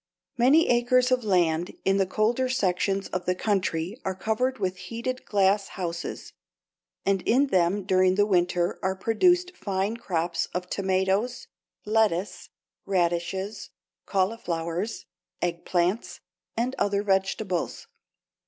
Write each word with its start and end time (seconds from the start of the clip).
Many 0.35 0.67
acres 0.69 1.11
of 1.11 1.23
land 1.23 1.77
in 1.85 1.97
the 1.97 2.07
colder 2.07 2.49
sections 2.49 3.07
of 3.09 3.25
the 3.27 3.35
country 3.35 4.01
are 4.03 4.15
covered 4.15 4.57
with 4.57 4.77
heated 4.77 5.25
glass 5.25 5.67
houses, 5.77 6.33
and 7.05 7.21
in 7.21 7.45
them 7.49 7.83
during 7.83 8.15
the 8.15 8.25
winter 8.25 8.79
are 8.81 8.95
produced 8.95 9.55
fine 9.55 9.97
crops 9.97 10.47
of 10.55 10.71
tomatoes, 10.71 11.45
lettuce, 11.85 12.49
radishes, 12.87 13.69
cauliflowers, 14.07 15.05
eggplants, 15.39 16.19
and 16.57 16.73
other 16.79 17.03
vegetables. 17.03 17.85